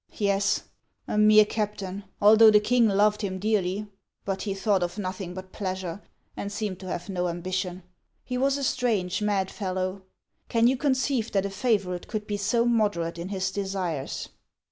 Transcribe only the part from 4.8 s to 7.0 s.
of nothing but pleasure, and seemed to